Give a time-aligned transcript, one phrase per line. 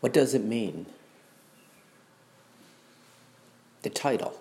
[0.00, 0.86] What does it mean?
[3.82, 4.38] The title.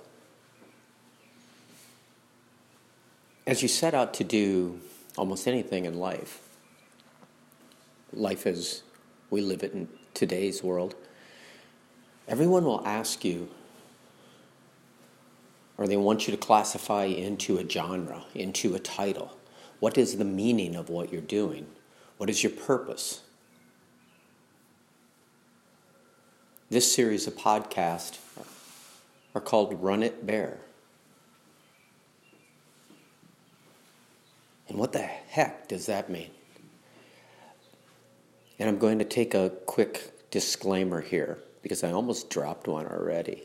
[3.45, 4.79] As you set out to do
[5.17, 6.41] almost anything in life,
[8.13, 8.83] life as
[9.29, 10.95] we live it in today's world,
[12.27, 13.49] everyone will ask you,
[15.77, 19.37] or they want you to classify into a genre, into a title.
[19.79, 21.67] What is the meaning of what you're doing?
[22.17, 23.21] What is your purpose?
[26.69, 28.17] This series of podcasts
[29.33, 30.59] are called Run It Bare.
[34.67, 36.29] And what the heck does that mean?
[38.59, 43.43] And I'm going to take a quick disclaimer here because I almost dropped one already.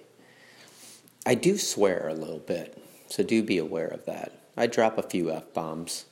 [1.24, 4.32] I do swear a little bit, so do be aware of that.
[4.56, 6.06] I drop a few F bombs,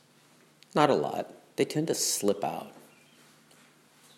[0.77, 1.33] not a lot.
[1.56, 2.70] They tend to slip out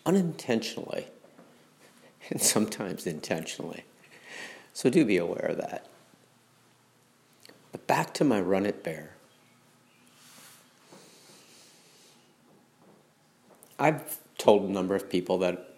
[0.05, 1.07] unintentionally
[2.29, 3.83] and sometimes intentionally.
[4.73, 5.87] So do be aware of that.
[7.71, 9.11] But back to my Run It Bare.
[13.79, 15.75] I've told a number of people that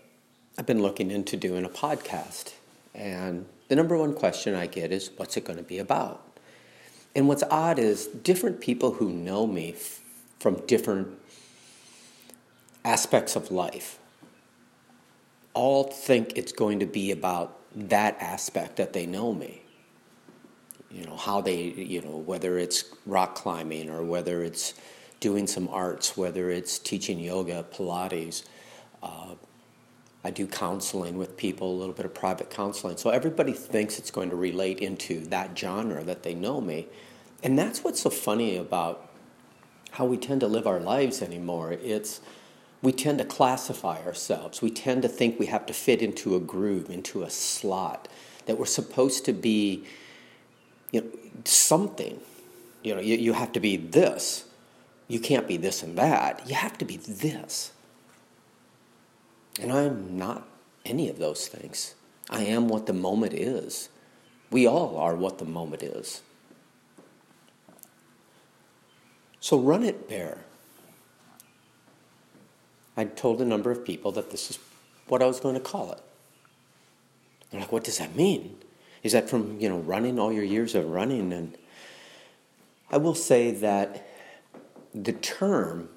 [0.58, 2.54] I've been looking into doing a podcast.
[2.94, 6.22] And the number one question I get is, what's it going to be about?
[7.16, 10.02] And what's odd is different people who know me f-
[10.40, 11.18] from different
[12.84, 13.98] aspects of life
[15.56, 19.64] all think it's going to be about that aspect that they know me.
[20.92, 24.76] You know, how they, you know, whether it's rock climbing or whether it's
[25.20, 28.44] doing some arts, whether it's teaching yoga, Pilates.
[29.02, 29.36] Uh,
[30.24, 32.98] I do counseling with people, a little bit of private counseling.
[32.98, 36.88] So everybody thinks it's going to relate into that genre that they know me.
[37.44, 39.10] And that's what's so funny about
[39.92, 41.74] how we tend to live our lives anymore.
[41.74, 42.22] It's
[42.86, 44.62] we tend to classify ourselves.
[44.62, 48.08] We tend to think we have to fit into a groove, into a slot,
[48.46, 49.86] that we're supposed to be
[50.92, 51.08] you know,
[51.46, 52.20] something.
[52.84, 54.46] You know, you, you have to be this.
[55.08, 56.48] You can't be this and that.
[56.48, 57.72] You have to be this.
[59.60, 60.48] And I'm not
[60.86, 61.96] any of those things.
[62.30, 63.90] I am what the moment is.
[64.52, 66.22] We all are what the moment is.
[69.40, 70.45] So run it bare.
[72.98, 74.60] I told a number of people that this is
[75.08, 76.02] what I was going to call it.
[77.52, 78.58] They're like, what does that mean?
[79.04, 81.32] Is that from, you know, running all your years of running?
[81.32, 81.58] And
[82.90, 84.08] I will say that
[84.94, 85.90] the term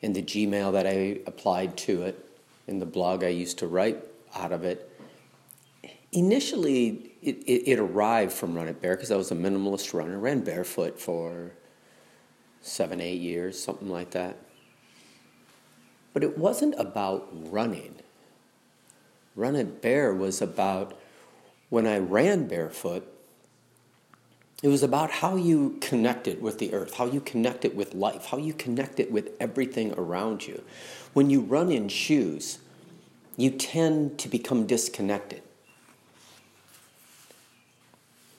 [0.00, 2.26] in the Gmail that I applied to it,
[2.66, 3.98] in the blog I used to write
[4.34, 4.90] out of it,
[6.12, 10.18] initially it, it, it arrived from Run It Bare because I was a minimalist runner,
[10.18, 11.52] ran barefoot for
[12.62, 14.36] seven, eight years, something like that.
[16.12, 17.96] But it wasn't about running.
[19.36, 20.98] Run It Bare was about
[21.68, 23.06] when I ran barefoot,
[24.62, 28.36] it was about how you connected with the earth, how you connected with life, how
[28.36, 30.62] you connected with everything around you.
[31.14, 32.58] When you run in shoes,
[33.36, 35.42] you tend to become disconnected.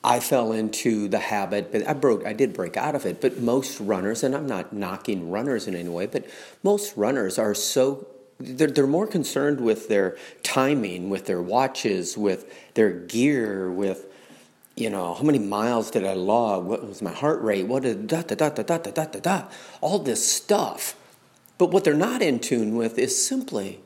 [0.03, 3.39] I fell into the habit, but I broke I did break out of it, but
[3.39, 6.25] most runners and I'm not knocking runners in any way, but
[6.63, 8.07] most runners are so
[8.39, 14.07] they're, they're more concerned with their timing, with their watches, with their gear, with
[14.75, 16.65] you know, how many miles did I log?
[16.65, 17.67] What was my heart rate?
[17.67, 19.43] What did da da da da da da da da da?
[19.81, 20.95] All this stuff.
[21.57, 23.81] But what they're not in tune with is simply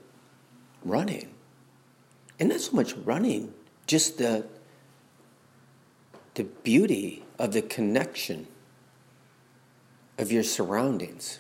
[0.84, 1.34] running.
[2.40, 3.54] And not so much running,
[3.88, 4.46] just the
[6.36, 8.48] the beauty of the connection
[10.18, 11.40] of your surroundings.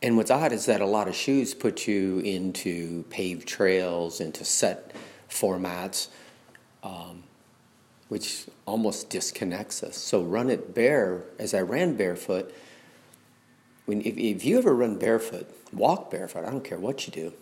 [0.00, 4.44] And what's odd is that a lot of shoes put you into paved trails, into
[4.44, 4.92] set
[5.28, 6.08] formats
[6.82, 7.22] um,
[8.08, 9.96] which almost disconnects us.
[9.96, 11.22] So run it bare.
[11.38, 12.54] As I ran barefoot,
[13.86, 16.44] when if, if you ever run barefoot, walk barefoot.
[16.44, 17.32] I don't care what you do.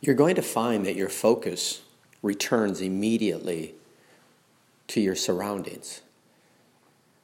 [0.00, 1.82] You're going to find that your focus
[2.26, 3.74] returns immediately
[4.88, 6.02] to your surroundings.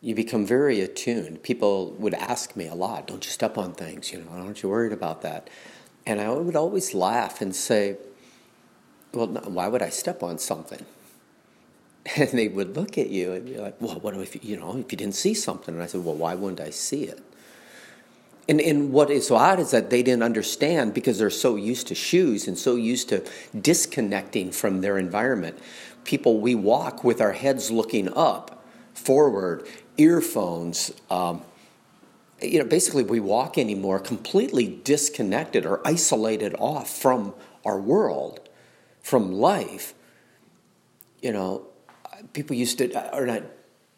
[0.00, 1.42] You become very attuned.
[1.42, 4.12] People would ask me a lot, "Don't you step on things?
[4.12, 5.50] You know, aren't you worried about that?"
[6.06, 7.96] And I would always laugh and say,
[9.12, 10.84] well, why would I step on something?
[12.16, 14.90] And they would look at you and be like, well, what if, you know, if
[14.90, 15.72] you didn't see something?
[15.72, 17.22] And I said, well, why wouldn't I see it?
[18.48, 21.86] And, and what is so odd is that they didn't understand because they're so used
[21.88, 23.24] to shoes and so used to
[23.58, 25.58] disconnecting from their environment.
[26.04, 29.66] People, we walk with our heads looking up, forward,
[29.96, 31.42] earphones, um,
[32.42, 37.34] you know, basically we walk anymore completely disconnected or isolated off from
[37.64, 38.40] our world,
[39.00, 39.94] from life.
[41.20, 41.66] You know,
[42.32, 43.42] people used to, or not,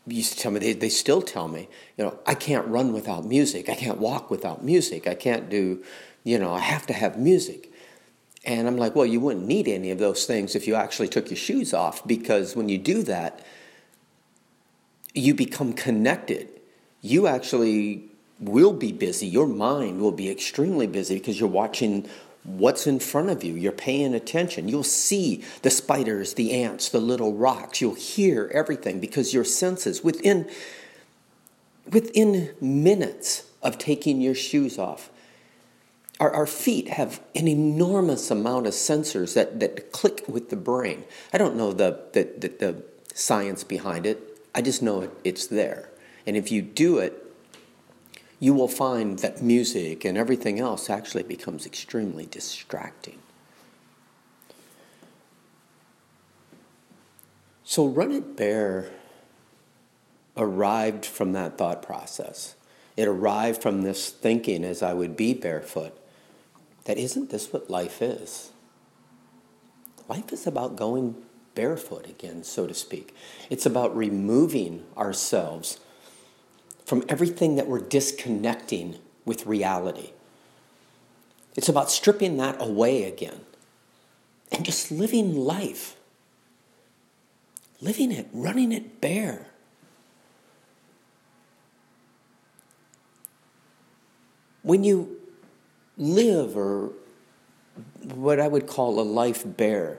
[0.06, 3.24] used to tell me, they, they still tell me, you know, I can't run without
[3.24, 3.68] music.
[3.68, 5.06] I can't walk without music.
[5.06, 5.82] I can't do,
[6.24, 7.72] you know, I have to have music.
[8.44, 11.30] And I'm like, well, you wouldn't need any of those things if you actually took
[11.30, 13.44] your shoes off because when you do that,
[15.14, 16.48] you become connected.
[17.00, 18.10] You actually
[18.40, 19.26] will be busy.
[19.26, 22.06] Your mind will be extremely busy because you're watching
[22.44, 23.54] what's in front of you.
[23.54, 24.68] You're paying attention.
[24.68, 27.80] You'll see the spiders, the ants, the little rocks.
[27.80, 30.48] You'll hear everything because your senses within
[31.90, 35.10] within minutes of taking your shoes off.
[36.20, 41.04] Our, our feet have an enormous amount of sensors that, that click with the brain.
[41.32, 42.82] I don't know the, the, the, the
[43.12, 44.38] science behind it.
[44.54, 45.90] I just know it, it's there.
[46.26, 47.23] And if you do it
[48.44, 53.18] you will find that music and everything else actually becomes extremely distracting.
[57.64, 58.90] So, Run It Bare
[60.36, 62.54] arrived from that thought process.
[62.98, 65.98] It arrived from this thinking as I would be barefoot
[66.84, 68.50] that isn't this what life is?
[70.06, 71.16] Life is about going
[71.54, 73.16] barefoot again, so to speak.
[73.48, 75.78] It's about removing ourselves
[76.84, 80.12] from everything that we're disconnecting with reality.
[81.56, 83.40] It's about stripping that away again
[84.52, 85.96] and just living life,
[87.80, 89.46] living it, running it bare.
[94.62, 95.20] When you
[95.96, 96.90] live or
[98.02, 99.98] what I would call a life bare,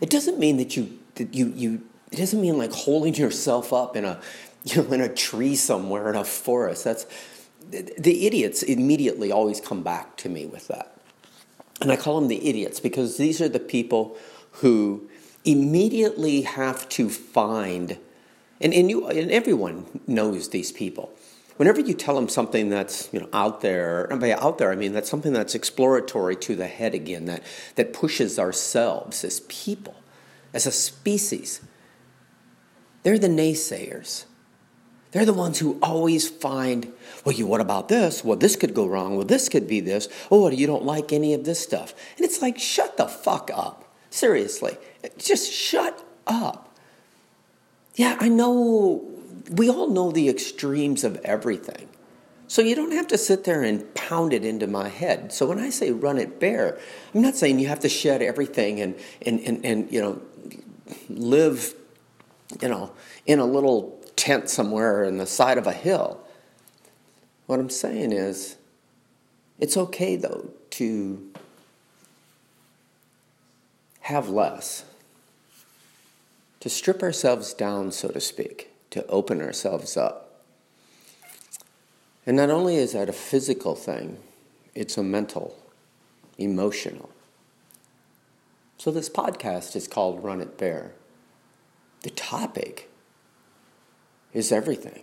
[0.00, 3.96] it doesn't mean that you that you you it doesn't mean like holding yourself up
[3.96, 4.20] in a
[4.64, 6.84] you know, in a tree somewhere in a forest.
[6.84, 7.06] That's
[7.70, 10.96] the idiots immediately always come back to me with that.
[11.80, 14.16] And I call them the idiots because these are the people
[14.52, 15.08] who
[15.44, 17.98] immediately have to find,
[18.60, 21.12] and, and, you, and everyone knows these people.
[21.56, 24.76] Whenever you tell them something that's you know out there, and by out there I
[24.76, 27.42] mean that's something that's exploratory to the head again, that,
[27.76, 29.94] that pushes ourselves as people,
[30.52, 31.60] as a species,
[33.02, 34.24] they're the naysayers.
[35.14, 36.92] They're the ones who always find,
[37.24, 38.24] well, you, what about this?
[38.24, 39.14] Well, this could go wrong.
[39.14, 40.08] Well, this could be this.
[40.28, 41.94] Oh, you don't like any of this stuff.
[42.16, 43.84] And it's like, shut the fuck up.
[44.10, 44.76] Seriously.
[45.16, 46.76] Just shut up.
[47.94, 49.08] Yeah, I know,
[49.52, 51.88] we all know the extremes of everything.
[52.48, 55.32] So you don't have to sit there and pound it into my head.
[55.32, 56.76] So when I say run it bare,
[57.14, 60.22] I'm not saying you have to shed everything and, and, and, and you know,
[61.08, 61.72] live,
[62.60, 62.90] you know,
[63.26, 66.18] in a little tent somewhere in the side of a hill.
[67.44, 68.56] What I'm saying is,
[69.58, 71.30] it's okay though to
[74.00, 74.86] have less,
[76.60, 80.40] to strip ourselves down, so to speak, to open ourselves up.
[82.24, 84.16] And not only is that a physical thing,
[84.74, 85.54] it's a mental,
[86.38, 87.10] emotional.
[88.78, 90.92] So this podcast is called Run It Bare.
[92.00, 92.88] The topic
[94.34, 95.02] is everything.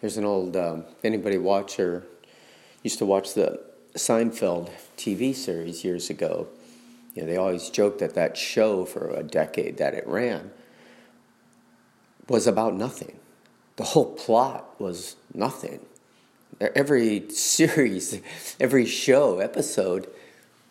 [0.00, 2.04] There's an old, um, anybody watch or
[2.82, 3.60] used to watch the
[3.94, 6.48] Seinfeld TV series years ago.
[7.14, 10.50] You know, they always joked that that show for a decade that it ran
[12.28, 13.18] was about nothing.
[13.76, 15.80] The whole plot was nothing.
[16.60, 18.20] Every series,
[18.60, 20.08] every show, episode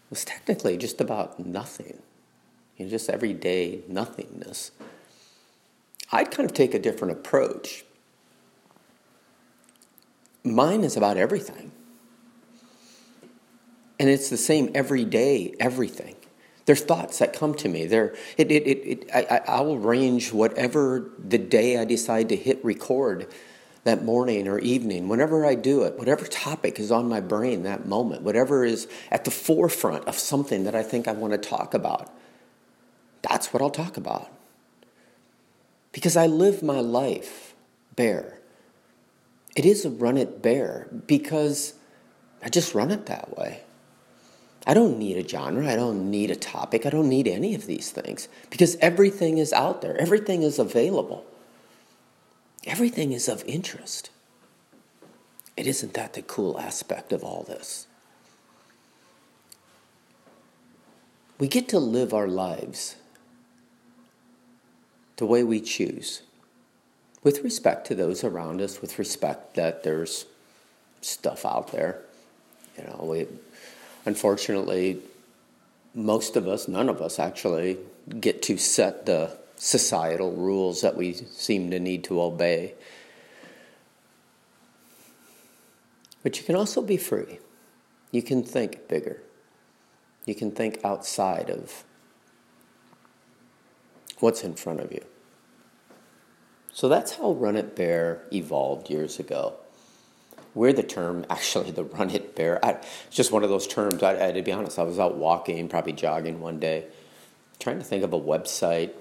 [0.10, 2.02] was technically just about nothing.
[2.78, 4.72] You know, just everyday nothingness.
[6.12, 7.86] I'd kind of take a different approach.
[10.44, 11.72] Mine is about everything.
[14.00, 16.16] And it's the same every day, everything.
[16.66, 17.86] There's thoughts that come to me.
[17.86, 22.36] There, it, it, it, it, I, I will range whatever the day I decide to
[22.36, 23.32] hit record
[23.84, 27.86] that morning or evening, whenever I do it, whatever topic is on my brain that
[27.86, 31.74] moment, whatever is at the forefront of something that I think I want to talk
[31.74, 32.10] about,
[33.22, 34.30] that's what I'll talk about
[35.94, 37.54] because I live my life
[37.96, 38.40] bare.
[39.56, 41.76] It is a run it bare because
[42.44, 43.62] I just run it that way.
[44.66, 45.70] I don't need a genre.
[45.70, 46.86] I don't need a topic.
[46.86, 51.26] I don't need any of these things because everything is out there, everything is available,
[52.66, 54.10] everything is of interest.
[55.56, 57.86] It isn't that the cool aspect of all this?
[61.38, 62.96] We get to live our lives
[65.24, 66.22] the way we choose,
[67.24, 70.26] with respect to those around us, with respect that there's
[71.00, 72.02] stuff out there.
[72.78, 73.28] You know, we
[74.06, 75.00] unfortunately
[75.94, 77.78] most of us, none of us actually,
[78.20, 82.74] get to set the societal rules that we seem to need to obey.
[86.22, 87.40] But you can also be free.
[88.12, 89.22] You can think bigger.
[90.26, 91.86] You can think outside of
[94.20, 95.06] what's in front of you.
[96.74, 99.54] So that's how Run It Bare evolved years ago.
[100.56, 104.02] Where the term, actually, the Run It Bare, I, it's just one of those terms.
[104.02, 106.86] I, I, to be honest, I was out walking, probably jogging one day,
[107.60, 108.92] trying to think of a website,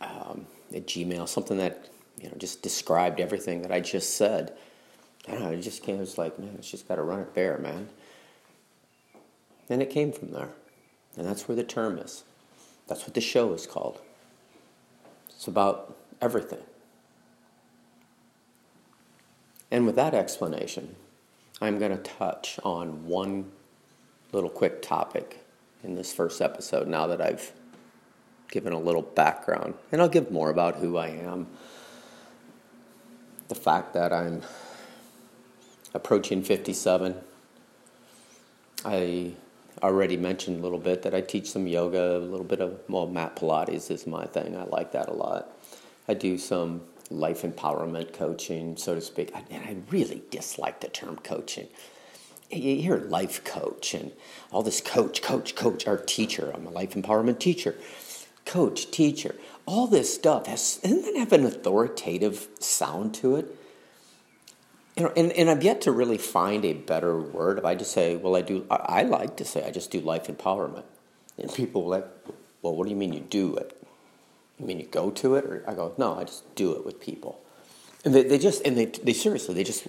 [0.00, 1.88] um, a Gmail, something that
[2.20, 4.56] you know just described everything that I just said.
[5.28, 5.50] I don't know.
[5.50, 5.96] It just came.
[5.96, 7.88] It was like, man, it's just got to run it bare, man.
[9.68, 10.50] And it came from there,
[11.16, 12.22] and that's where the term is.
[12.86, 14.00] That's what the show is called.
[15.28, 16.60] It's about everything.
[19.76, 20.96] And with that explanation,
[21.60, 23.52] I'm going to touch on one
[24.32, 25.44] little quick topic
[25.84, 27.52] in this first episode now that I've
[28.50, 29.74] given a little background.
[29.92, 31.48] And I'll give more about who I am.
[33.48, 34.40] The fact that I'm
[35.92, 37.14] approaching 57.
[38.82, 39.32] I
[39.82, 43.06] already mentioned a little bit that I teach some yoga, a little bit of, well,
[43.06, 44.56] mat Pilates is my thing.
[44.56, 45.54] I like that a lot.
[46.08, 49.34] I do some life empowerment coaching, so to speak.
[49.50, 51.68] And I really dislike the term coaching.
[52.50, 54.12] You hear life coach and
[54.52, 56.52] all this coach, coach, coach, or teacher.
[56.54, 57.76] I'm a life empowerment teacher
[58.46, 59.34] coach, teacher,
[59.66, 63.54] all this stuff has doesn't that have an authoritative sound to it?
[64.96, 67.58] You know, and, and I've yet to really find a better word.
[67.58, 70.00] If I just say, well, I do, I, I like to say I just do
[70.00, 70.84] life empowerment,
[71.36, 72.06] and people will like,
[72.62, 73.75] well, what do you mean you do it?
[74.58, 77.00] You mean you go to it, or I go, no, I just do it with
[77.00, 77.40] people,
[78.04, 79.86] and they, they just and they they seriously they just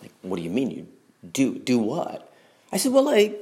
[0.00, 0.86] like, what do you mean you
[1.32, 2.32] do do what?
[2.72, 3.34] I said, well, I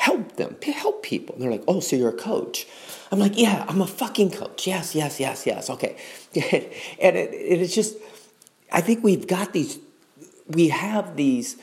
[0.00, 1.34] help them, help people.
[1.34, 2.66] And they're like, oh, so you're a coach.
[3.12, 4.66] I'm like, yeah, I'm a fucking coach.
[4.66, 5.68] Yes, yes, yes, yes.
[5.68, 5.96] Okay.
[6.34, 7.98] and it, it is just,
[8.72, 9.78] I think we've got these,
[10.48, 11.58] we have these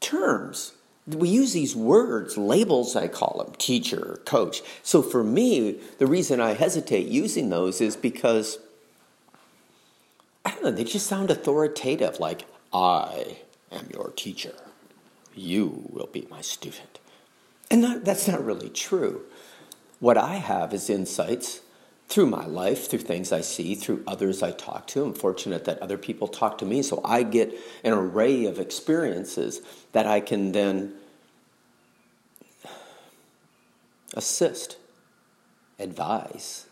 [0.00, 0.72] terms.
[1.06, 4.62] We use these words, labels, I call them, teacher, coach.
[4.82, 8.58] So for me, the reason I hesitate using those is because,
[10.46, 13.36] I don't know, they just sound authoritative, like, I
[13.70, 14.54] am your teacher.
[15.34, 16.98] You will be my student.
[17.70, 19.22] And that, that's not really true.
[20.00, 21.60] What I have is insights
[22.08, 25.04] through my life, through things I see, through others I talk to.
[25.04, 29.60] I'm fortunate that other people talk to me, so I get an array of experiences
[29.92, 30.94] that I can then
[34.14, 34.76] assist,
[35.78, 36.66] advise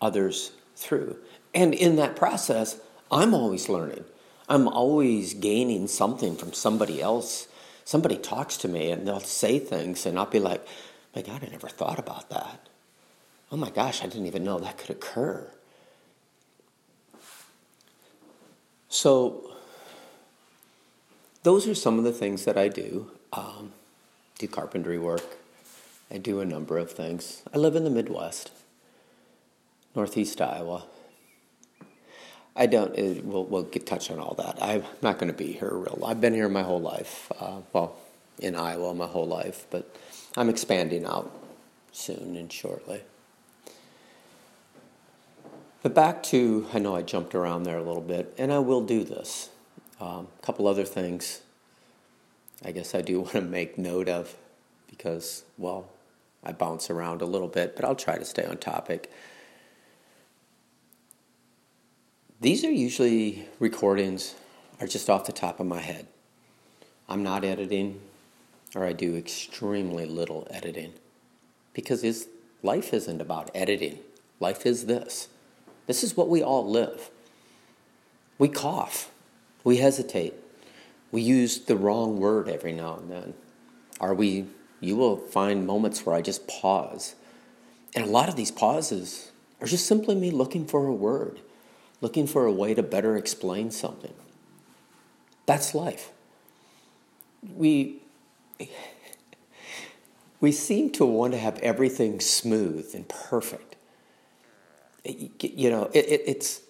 [0.00, 1.16] others through.
[1.54, 2.78] And in that process,
[3.10, 4.04] I'm always learning.
[4.48, 7.48] I'm always gaining something from somebody else
[7.86, 10.66] somebody talks to me and they'll say things and I'll be like,
[11.14, 12.68] my God, I never thought about that.
[13.50, 15.50] Oh my gosh, I didn't even know that could occur.
[18.88, 19.52] So,
[21.42, 23.10] those are some of the things that I do.
[23.32, 23.72] Um,
[24.38, 25.36] do carpentry work.
[26.10, 27.42] I do a number of things.
[27.52, 28.50] I live in the Midwest,
[29.94, 30.84] Northeast Iowa.
[32.54, 32.96] I don't.
[32.96, 34.58] It, we'll we'll get touch on all that.
[34.62, 36.02] I'm not going to be here real.
[36.06, 37.30] I've been here my whole life.
[37.38, 37.96] Uh, well,
[38.38, 39.94] in Iowa my whole life, but
[40.36, 41.30] I'm expanding out
[41.92, 43.02] soon and shortly.
[45.86, 48.80] But back to, I know I jumped around there a little bit, and I will
[48.80, 49.50] do this.
[50.00, 51.42] A um, couple other things
[52.64, 54.34] I guess I do want to make note of
[54.90, 55.88] because, well,
[56.42, 59.12] I bounce around a little bit, but I'll try to stay on topic.
[62.40, 64.34] These are usually recordings
[64.80, 66.08] are just off the top of my head.
[67.08, 68.00] I'm not editing,
[68.74, 70.94] or I do extremely little editing,
[71.74, 72.26] because
[72.64, 74.00] life isn't about editing.
[74.40, 75.28] Life is this.
[75.86, 77.10] This is what we all live.
[78.38, 79.10] We cough,
[79.64, 80.34] we hesitate,
[81.10, 83.34] we use the wrong word every now and then.
[84.00, 84.46] Are we?
[84.80, 87.14] You will find moments where I just pause,
[87.94, 91.40] and a lot of these pauses are just simply me looking for a word
[92.06, 94.14] looking for a way to better explain something.
[95.44, 96.12] That's life.
[97.54, 97.96] We,
[100.40, 103.65] we seem to want to have everything smooth and perfect.
[105.06, 106.60] You know, it, it, it's,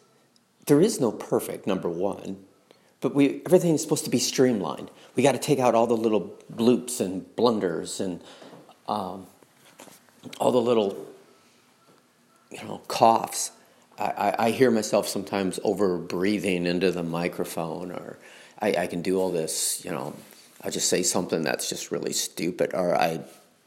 [0.67, 2.45] there is no perfect, number one,
[3.01, 4.91] but we, everything is supposed to be streamlined.
[5.15, 8.21] We got to take out all the little bloops and blunders and
[8.89, 9.27] um,
[10.39, 11.07] all the little,
[12.51, 13.53] you know, coughs
[13.99, 18.19] I, I hear myself sometimes over breathing into the microphone, or
[18.61, 20.15] I, I, can do all this, you know,
[20.63, 23.21] I just say something that's just really stupid, or I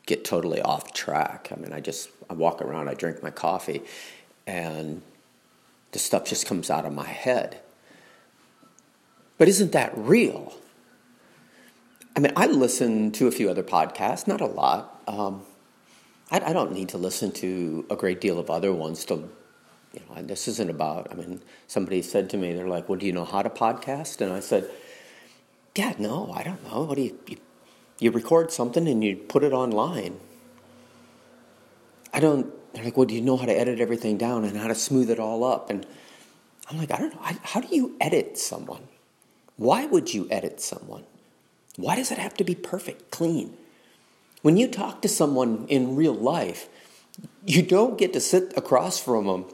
[0.05, 1.49] get totally off track.
[1.51, 3.81] I mean, I just I walk around, I drink my coffee,
[4.49, 5.03] and
[5.91, 7.59] the stuff just comes out of my head.
[9.37, 10.53] But isn't that real?
[12.15, 15.01] I mean, I listen to a few other podcasts, not a lot.
[15.07, 15.43] Um,
[16.31, 19.29] I, I, don't need to listen to a great deal of other ones to,
[19.93, 23.05] you know, this isn't about, I mean, somebody said to me, they're like, well, do
[23.05, 24.19] you know how to podcast?
[24.21, 24.69] And I said,
[25.75, 26.83] yeah, no, I don't know.
[26.83, 27.37] What do you, you,
[27.99, 30.19] you record something and you put it online.
[32.11, 34.67] I don't, they're like, well, do you know how to edit everything down and how
[34.67, 35.69] to smooth it all up?
[35.69, 35.85] And
[36.69, 37.21] I'm like, I don't know.
[37.43, 38.87] How do you edit someone?
[39.57, 41.03] Why would you edit someone?
[41.75, 43.57] Why does it have to be perfect, clean?
[44.41, 46.69] When you talk to someone in real life,
[47.45, 49.45] you don't get to sit across from them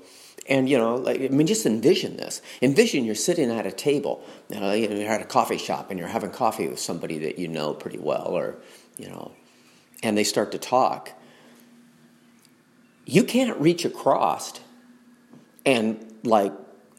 [0.47, 2.41] and you know, like, I mean, just envision this.
[2.61, 6.07] Envision you're sitting at a table, you know, you're at a coffee shop, and you're
[6.07, 8.55] having coffee with somebody that you know pretty well, or
[8.97, 9.31] you know,
[10.03, 11.11] and they start to talk.
[13.05, 14.59] You can't reach across
[15.65, 16.53] and like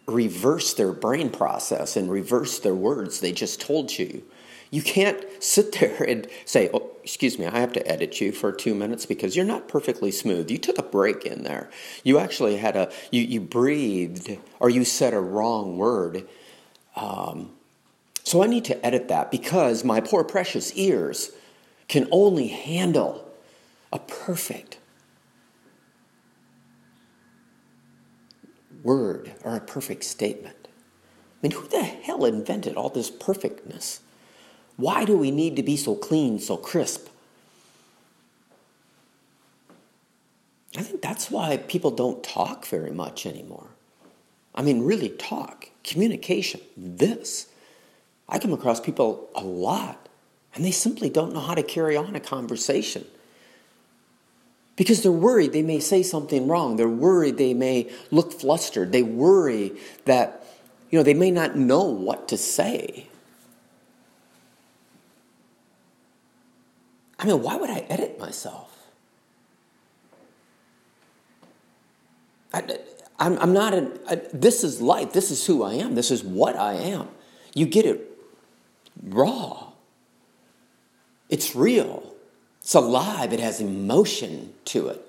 [0.07, 4.23] reverse their brain process and reverse their words they just told you.
[4.71, 8.53] You can't sit there and say, oh, excuse me, I have to edit you for
[8.53, 10.51] two minutes because you're not perfectly smooth.
[10.51, 11.71] You took a break in there.
[12.03, 16.29] You actually had a, you, you breathed or you said a wrong word.
[16.97, 17.51] Um,
[18.25, 21.31] so I need to edit that because my poor precious ears
[21.89, 23.33] can only handle
[23.93, 24.79] a perfect
[28.87, 30.57] word or a perfect statement.
[30.63, 30.69] I
[31.43, 34.01] mean, who the hell invented all this perfectness?
[34.77, 37.09] Why do we need to be so clean, so crisp?
[40.77, 43.69] I think that's why people don't talk very much anymore.
[44.55, 47.49] I mean, really talk, communication, this.
[48.29, 50.09] I come across people a lot,
[50.55, 53.07] and they simply don't know how to carry on a conversation.
[54.77, 56.77] Because they're worried they may say something wrong.
[56.77, 58.93] They're worried they may look flustered.
[58.93, 59.73] They worry
[60.05, 60.47] that,
[60.91, 63.09] you know, they may not know what to say.
[67.19, 68.77] I mean, why would I edit myself?
[72.53, 72.79] I,
[73.19, 75.13] I'm, I'm not an, I, this is life.
[75.13, 75.95] This is who I am.
[75.95, 77.09] This is what I am.
[77.55, 78.11] You get it
[79.03, 79.73] raw.
[81.29, 82.16] It's real.
[82.67, 83.33] It's alive.
[83.33, 85.01] It has emotion to it.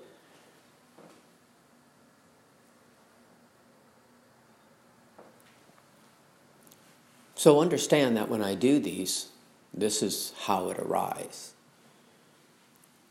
[7.34, 9.30] So understand that when I do these,
[9.74, 11.54] this is how it arrives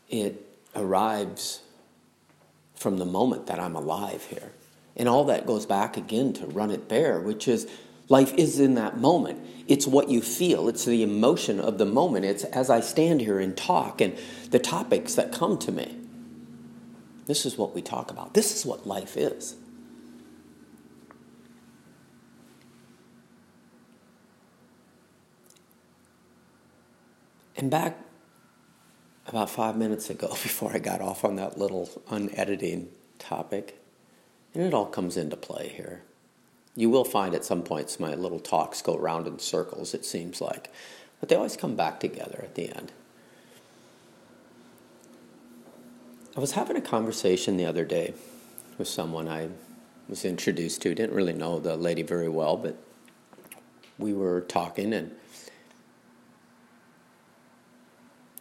[0.09, 0.41] it
[0.73, 1.61] arrives
[2.75, 4.53] from the moment that I'm alive here.
[4.95, 7.67] And all that goes back again to run it bare, which is
[8.09, 9.45] life is in that moment.
[9.67, 12.25] It's what you feel, it's the emotion of the moment.
[12.25, 14.17] It's as I stand here and talk and
[14.49, 15.97] the topics that come to me.
[17.25, 18.33] This is what we talk about.
[18.33, 19.55] This is what life is.
[27.57, 27.97] And back
[29.25, 32.89] about five minutes ago before I got off on that little unediting
[33.19, 33.81] topic.
[34.53, 36.03] And it all comes into play here.
[36.77, 40.39] You will find at some points my little talks go round in circles, it seems
[40.39, 40.71] like,
[41.19, 42.91] but they always come back together at the end.
[46.35, 48.13] I was having a conversation the other day
[48.77, 49.49] with someone I
[50.07, 50.93] was introduced to.
[50.93, 52.77] Didn't really know the lady very well, but
[53.97, 55.15] we were talking and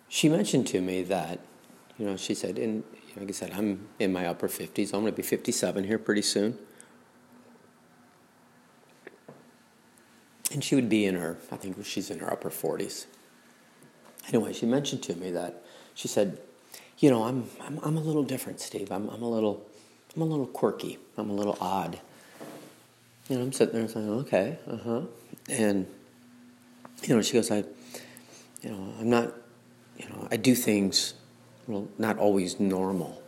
[0.09, 1.41] she mentioned to me that,
[1.99, 2.85] you know, she said, and
[3.17, 4.93] like I said, I'm in my upper 50s.
[4.93, 6.59] I'm going to be 57 here pretty soon.
[10.53, 13.07] And she would be in her, I think she's in her upper 40s.
[14.29, 15.63] Anyway, she mentioned to me that
[15.95, 16.41] she said,
[16.99, 18.91] you know, I'm, I'm, I'm a little different, Steve.
[18.91, 19.67] I'm, I'm, a little,
[20.15, 20.99] I'm a little quirky.
[21.17, 22.01] I'm a little odd.
[23.29, 25.01] You know, I'm sitting there saying, okay, uh huh.
[25.49, 25.87] And,
[27.03, 27.65] you know, she goes, I,
[28.63, 29.35] you know, I'm not
[29.99, 31.15] you know, I do things,
[31.67, 33.23] well, not always normal.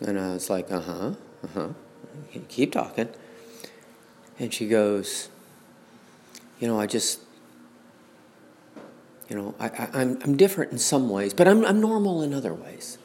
[0.00, 1.14] And I was like, uh huh,
[1.44, 1.68] uh huh.
[2.48, 3.08] Keep talking.
[4.38, 5.28] And she goes,
[6.60, 7.20] you know, I just,
[9.28, 12.32] you know, I, I, I'm, I'm different in some ways, but I'm, I'm normal in
[12.32, 12.98] other ways.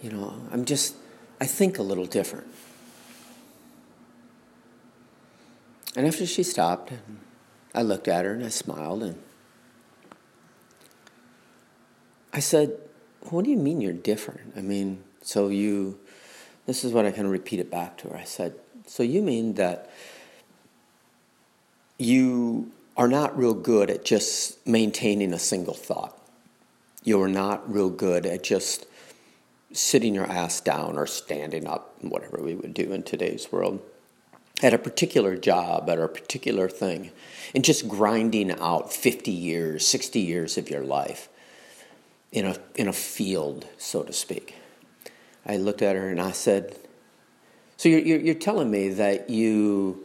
[0.00, 0.94] You know, I'm just,
[1.40, 2.46] I think a little different.
[5.96, 6.92] And after she stopped,
[7.74, 9.20] I looked at her and I smiled and
[12.32, 12.78] I said,
[13.30, 14.52] What do you mean you're different?
[14.56, 15.98] I mean, so you,
[16.66, 18.16] this is what I kind of repeated back to her.
[18.16, 18.54] I said,
[18.86, 19.90] So you mean that
[21.98, 26.16] you are not real good at just maintaining a single thought.
[27.04, 28.86] You're not real good at just
[29.72, 33.80] sitting your ass down or standing up, whatever we would do in today's world,
[34.62, 37.10] at a particular job, at a particular thing,
[37.54, 41.28] and just grinding out 50 years, 60 years of your life
[42.32, 44.54] in a, in a field, so to speak.
[45.46, 46.76] I looked at her and I said,
[47.76, 50.04] So you're, you're, you're telling me that you,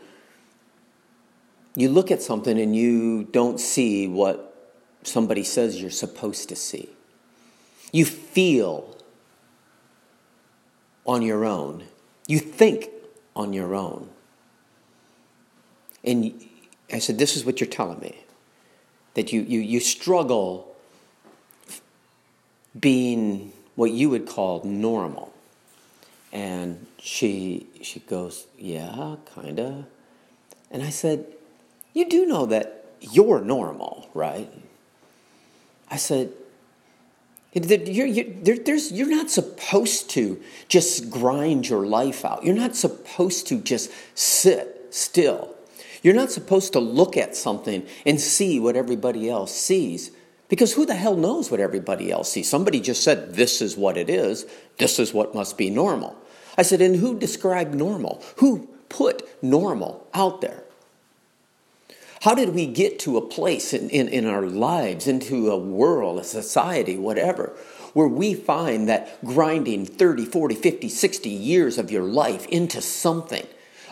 [1.75, 4.71] you look at something and you don't see what
[5.03, 6.89] somebody says you're supposed to see.
[7.91, 8.95] You feel
[11.05, 11.83] on your own.
[12.27, 12.89] You think
[13.35, 14.09] on your own.
[16.03, 16.43] And
[16.91, 18.23] I said, This is what you're telling me.
[19.15, 20.75] That you, you, you struggle
[22.79, 25.33] being what you would call normal.
[26.31, 29.85] And she, she goes, Yeah, kind of.
[30.71, 31.25] And I said,
[31.93, 34.51] You do know that you're normal, right?
[35.89, 36.31] I said,
[37.53, 42.43] you're, there's, you're not supposed to just grind your life out.
[42.43, 45.53] You're not supposed to just sit still.
[46.01, 50.11] You're not supposed to look at something and see what everybody else sees.
[50.49, 52.49] Because who the hell knows what everybody else sees?
[52.49, 54.45] Somebody just said, This is what it is.
[54.77, 56.15] This is what must be normal.
[56.57, 58.21] I said, And who described normal?
[58.37, 60.63] Who put normal out there?
[62.23, 66.19] How did we get to a place in, in, in our lives, into a world,
[66.19, 67.51] a society, whatever,
[67.91, 73.45] where we find that grinding 30, 40, 50, 60 years of your life into something,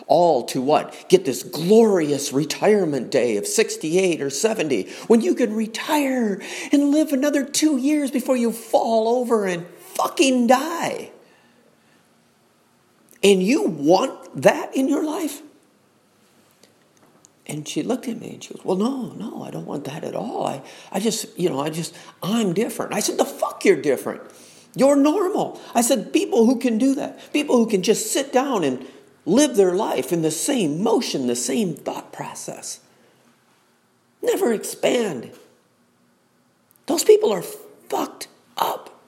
[0.06, 1.04] all to what?
[1.10, 6.40] Get this glorious retirement day of 68 or 70 when you can retire
[6.72, 11.10] and live another two years before you fall over and fucking die.
[13.22, 15.42] And you want that in your life?
[17.46, 20.04] And she looked at me and she goes, Well, no, no, I don't want that
[20.04, 20.46] at all.
[20.46, 22.94] I, I just, you know, I just, I'm different.
[22.94, 24.22] I said, The fuck you're different.
[24.74, 25.60] You're normal.
[25.74, 28.86] I said, People who can do that, people who can just sit down and
[29.26, 32.80] live their life in the same motion, the same thought process,
[34.22, 35.32] never expand.
[36.86, 39.00] Those people are fucked up.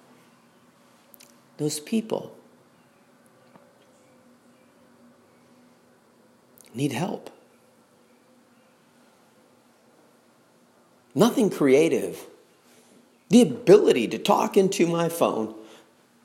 [1.57, 2.35] Those people
[6.75, 7.34] need help.
[11.15, 12.27] Nothing creative.
[13.29, 15.55] The ability to talk into my phone,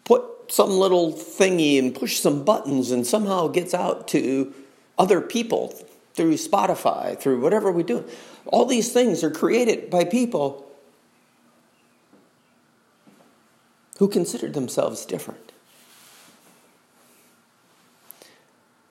[0.04, 4.54] put some little thingy and push some buttons and somehow gets out to
[4.98, 5.70] other people
[6.14, 8.04] through Spotify, through whatever we do.
[8.46, 10.70] All these things are created by people
[14.00, 15.52] who considered themselves different.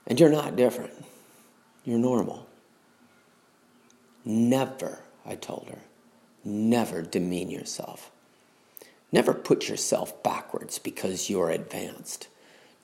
[0.07, 0.93] And you're not different.
[1.85, 2.47] You're normal.
[4.25, 5.79] Never, I told her,
[6.49, 8.11] Never demean yourself.
[9.13, 12.29] Never put yourself backwards because you're advanced.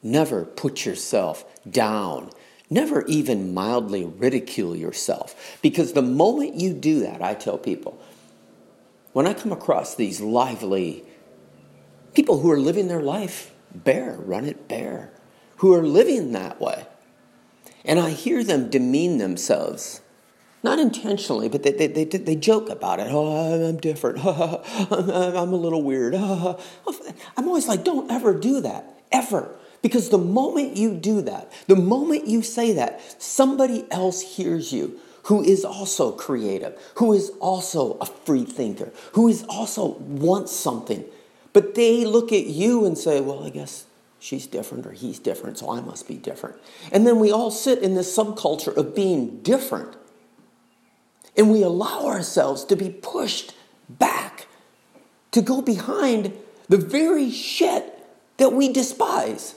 [0.03, 2.31] Never put yourself down.
[2.69, 5.59] Never even mildly ridicule yourself.
[5.63, 7.99] Because the moment you do that, I tell people,
[9.15, 11.03] when I come across these lively
[12.13, 15.11] people who are living their life bare, run it bare,
[15.57, 16.87] who are living that way,
[17.83, 20.03] and I hear them demean themselves
[20.65, 23.09] not intentionally, but they, they, they, they joke about it.
[23.11, 24.19] Oh, I'm different.
[24.25, 26.15] I'm a little weird.
[26.17, 26.57] I'm
[27.37, 29.55] always like, don't ever do that, ever.
[29.83, 34.99] Because the moment you do that, the moment you say that, somebody else hears you
[35.25, 41.05] who is also creative, who is also a free thinker, who is also wants something.
[41.53, 43.85] But they look at you and say, well, I guess
[44.19, 46.57] she's different or he's different, so I must be different.
[46.91, 49.95] And then we all sit in this subculture of being different.
[51.37, 53.55] And we allow ourselves to be pushed
[53.89, 54.47] back
[55.33, 56.33] to go behind
[56.69, 57.99] the very shit
[58.37, 59.57] that we despise.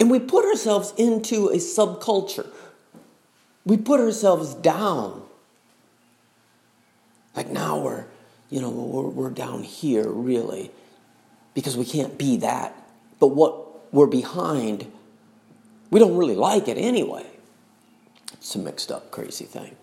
[0.00, 2.48] And we put ourselves into a subculture.
[3.64, 5.22] We put ourselves down.
[7.36, 8.04] Like now we're,
[8.50, 10.70] you know, we're, we're down here really
[11.54, 12.74] because we can't be that.
[13.20, 14.90] But what we're behind,
[15.90, 17.26] we don't really like it anyway.
[18.42, 19.76] It's a mixed up, crazy thing.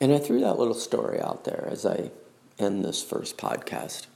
[0.00, 2.12] And I threw that little story out there as I
[2.60, 4.06] end this first podcast.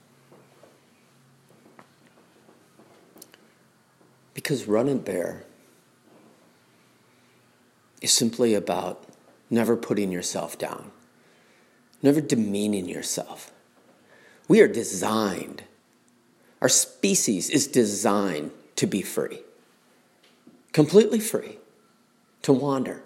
[4.35, 5.43] Because Run and Bear
[8.01, 9.05] is simply about
[9.51, 10.93] never putting yourself down,
[12.05, 13.51] never demeaning yourself.
[14.47, 15.65] We are designed,
[16.61, 19.41] our species is designed to be free
[20.73, 21.59] completely free.
[22.43, 23.03] to wander,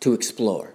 [0.00, 0.74] to explore.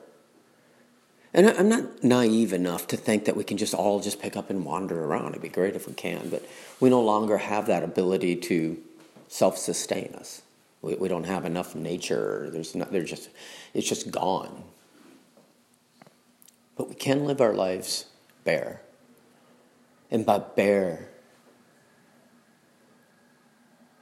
[1.34, 4.50] And I'm not naive enough to think that we can just all just pick up
[4.50, 5.32] and wander around.
[5.32, 6.46] It'd be great if we can, but
[6.80, 8.78] we no longer have that ability to
[9.28, 10.42] self sustain us.
[10.82, 12.50] We, we don't have enough nature.
[12.52, 13.30] There's not, there's just,
[13.74, 14.64] it's just gone.
[16.76, 18.06] But we can live our lives
[18.44, 18.82] bare.
[20.10, 21.08] And by bare,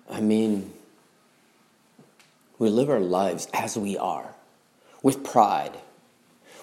[0.10, 0.73] I mean,
[2.60, 4.36] we live our lives as we are,
[5.02, 5.78] with pride.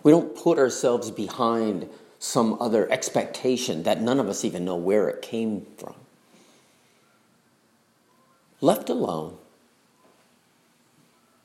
[0.03, 5.09] We don't put ourselves behind some other expectation that none of us even know where
[5.09, 5.95] it came from.
[8.61, 9.39] Left alone,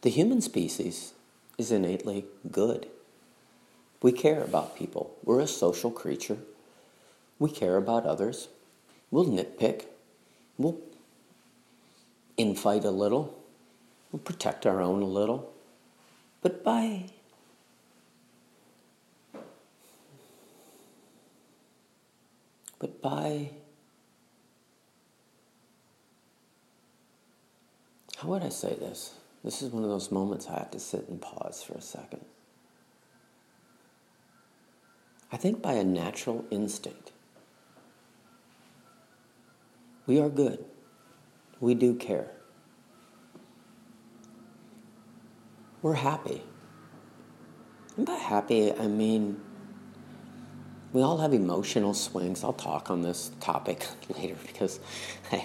[0.01, 1.13] the human species
[1.57, 2.87] is innately good.
[4.01, 5.15] We care about people.
[5.23, 6.39] We're a social creature.
[7.39, 8.47] We care about others.
[9.11, 9.85] We'll nitpick.
[10.57, 10.79] We'll
[12.37, 13.40] infight a little.
[14.11, 15.53] We'll protect our own a little.
[16.41, 17.05] But by
[22.79, 23.51] but by
[28.17, 29.13] how would I say this?
[29.43, 32.25] This is one of those moments I have to sit and pause for a second.
[35.31, 37.11] I think by a natural instinct,
[40.05, 40.65] we are good.
[41.59, 42.31] We do care.
[45.81, 46.43] We're happy.
[47.97, 49.41] And by happy, I mean
[50.93, 52.43] we all have emotional swings.
[52.43, 54.79] I'll talk on this topic later because
[55.31, 55.43] I,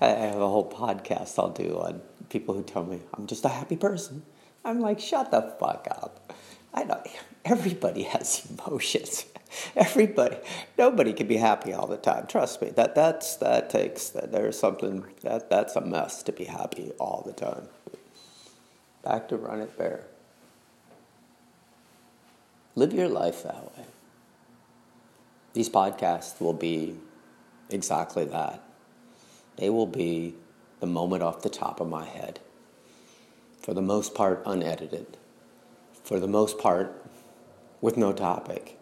[0.00, 3.48] I have a whole podcast I'll do on people who tell me I'm just a
[3.48, 4.24] happy person.
[4.64, 6.32] I'm like, shut the fuck up.
[6.74, 7.02] I know
[7.44, 9.26] everybody has emotions.
[9.74, 10.36] Everybody,
[10.78, 12.26] nobody can be happy all the time.
[12.28, 12.70] Trust me.
[12.70, 17.22] That that's that takes that there's something that that's a mess to be happy all
[17.26, 17.68] the time.
[19.02, 20.04] Back to run it bare.
[22.74, 23.84] Live your life that way.
[25.52, 26.96] These podcasts will be
[27.68, 28.62] exactly that.
[29.56, 30.34] They will be
[30.78, 32.40] the moment off the top of my head.
[33.60, 35.18] For the most part, unedited.
[36.04, 37.04] For the most part,
[37.80, 38.78] with no topic.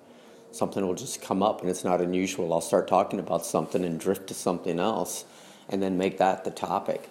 [0.51, 2.53] Something will just come up and it's not unusual.
[2.53, 5.25] I'll start talking about something and drift to something else
[5.69, 7.09] and then make that the topic.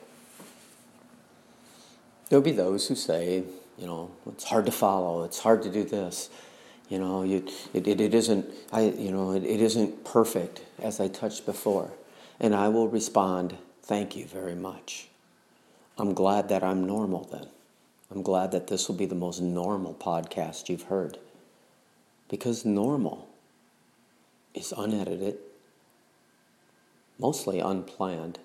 [2.29, 3.43] There'll be those who say,
[3.77, 6.29] you know, it's hard to follow, it's hard to do this.
[6.89, 10.99] You know, you, it, it, it isn't, I, you know, it, it isn't perfect, as
[10.99, 11.91] I touched before.
[12.39, 15.07] And I will respond, Thank you very much.
[15.97, 17.47] I'm glad that I'm normal then.
[18.11, 21.17] I'm glad that this will be the most normal podcast you've heard.
[22.29, 23.29] Because normal
[24.53, 25.37] is unedited,
[27.17, 28.39] mostly unplanned,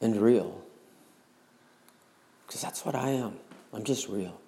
[0.00, 0.62] and real.
[2.48, 3.34] Because that's what I am.
[3.74, 4.40] I'm just real.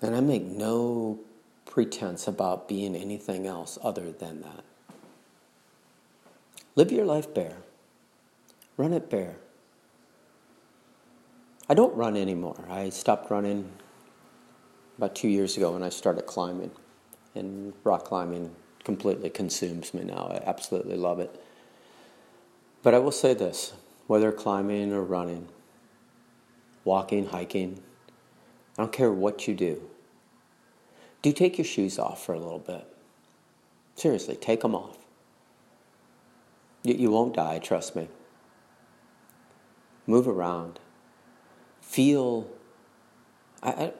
[0.00, 1.18] And I make no
[1.66, 4.64] pretense about being anything else other than that.
[6.76, 7.58] Live your life bare.
[8.76, 9.36] Run it bare.
[11.68, 12.64] I don't run anymore.
[12.70, 13.70] I stopped running
[14.98, 16.70] about two years ago when I started climbing.
[17.34, 20.30] And rock climbing completely consumes me now.
[20.30, 21.42] I absolutely love it.
[22.82, 23.72] But I will say this
[24.06, 25.48] whether climbing or running,
[26.84, 27.80] walking, hiking,
[28.78, 29.82] I don't care what you do,
[31.22, 32.86] do take your shoes off for a little bit.
[33.94, 34.98] Seriously, take them off.
[36.82, 38.08] You, won't die, trust me.
[40.06, 40.80] Move around.
[41.80, 42.48] Feel.
[43.62, 43.92] I, I,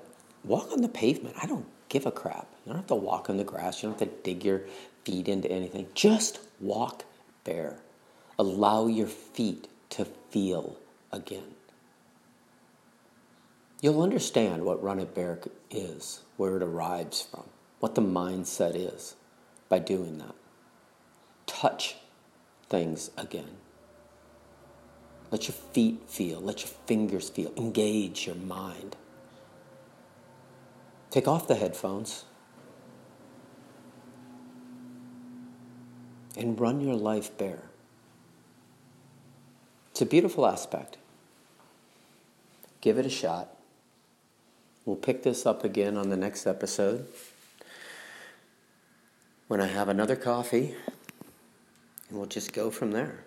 [0.42, 1.36] walk on the pavement.
[1.40, 2.48] I don't give a crap.
[2.64, 3.82] You don't have to walk on the grass.
[3.82, 4.62] You don't have to dig your
[5.04, 5.86] feet into anything.
[5.94, 7.04] Just walk
[7.44, 7.78] bare.
[8.38, 10.76] Allow your feet to feel
[11.12, 11.54] again.
[13.82, 17.42] You'll understand what Run It Bare is, where it arrives from,
[17.80, 19.16] what the mindset is
[19.68, 20.36] by doing that.
[21.46, 21.96] Touch
[22.68, 23.56] things again.
[25.32, 28.94] Let your feet feel, let your fingers feel, engage your mind.
[31.10, 32.24] Take off the headphones
[36.36, 37.64] and run your life bare.
[39.90, 40.98] It's a beautiful aspect.
[42.80, 43.51] Give it a shot.
[44.84, 47.06] We'll pick this up again on the next episode
[49.46, 50.74] when I have another coffee
[52.08, 53.24] and we'll just go from there.